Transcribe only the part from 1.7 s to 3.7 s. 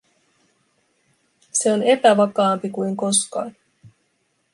on epävakaampi kuin koskaan.